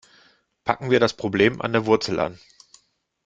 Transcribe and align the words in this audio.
Packen 0.63 0.89
wir 0.89 0.99
das 0.99 1.13
Problem 1.15 1.61
an 1.61 1.73
der 1.73 1.85
Wurzel 1.85 2.19
an. 2.19 2.39